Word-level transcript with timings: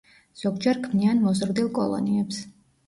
ზოგჯერ 0.43 0.81
ქმნიან 0.87 1.21
მოზრდილ 1.27 1.71
კოლონიებს. 1.81 2.43